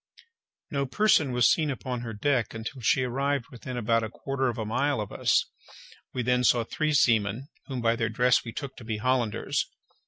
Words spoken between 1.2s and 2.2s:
was seen upon her